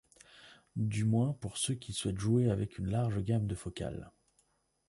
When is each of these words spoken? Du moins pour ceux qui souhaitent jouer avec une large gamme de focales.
Du 0.77 1.05
moins 1.05 1.33
pour 1.33 1.57
ceux 1.59 1.75
qui 1.75 1.93
souhaitent 1.93 2.17
jouer 2.17 2.49
avec 2.49 2.79
une 2.79 2.89
large 2.89 3.19
gamme 3.23 3.45
de 3.45 3.53
focales. 3.53 4.11